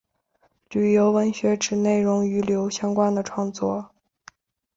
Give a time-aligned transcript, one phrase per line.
[0.71, 3.93] 旅游文学指内容与旅游相关的创作。